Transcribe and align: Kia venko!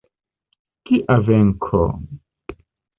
Kia 0.89 1.19
venko! 1.29 1.85